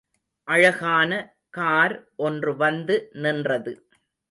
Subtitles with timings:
[0.47, 1.11] அழகான
[1.49, 1.95] கார்
[2.21, 3.75] ஒன்று வந்து நின்றது.